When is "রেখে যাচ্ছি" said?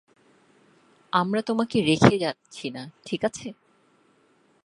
1.81-2.65